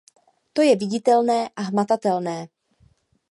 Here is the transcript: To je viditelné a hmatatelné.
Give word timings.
To 0.53 0.61
je 0.65 0.73
viditelné 0.75 1.49
a 1.59 1.69
hmatatelné. 1.69 2.37